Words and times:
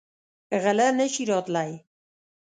غله 0.63 0.87
نه 0.97 1.05
شي 1.13 1.23
راتلی. 1.31 1.71